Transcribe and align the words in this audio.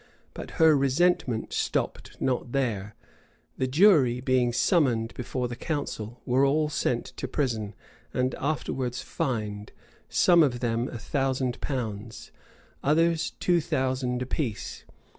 But 0.33 0.51
her 0.57 0.75
resentment 0.75 1.53
stopped 1.53 2.19
not 2.19 2.47
here: 2.51 2.95
the 3.59 3.67
jury, 3.67 4.19
being 4.19 4.51
summoned 4.51 5.13
before 5.13 5.47
the 5.47 5.55
council, 5.55 6.19
were 6.25 6.43
all 6.43 6.69
sent 6.69 7.05
to 7.17 7.27
prison, 7.27 7.75
and 8.11 8.33
afterwards 8.39 9.03
fined, 9.03 9.71
some 10.09 10.41
of 10.41 10.59
them 10.59 10.87
a 10.87 10.97
thousand 10.97 11.61
pounds, 11.61 12.31
others 12.83 13.33
two 13.39 13.61
thousand 13.61 14.23
apiece. 14.23 14.85